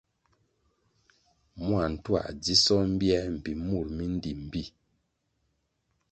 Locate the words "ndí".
4.15-4.31